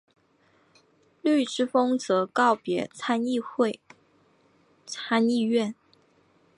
[1.21, 3.39] 绿之风则告别参议
[5.43, 5.75] 院。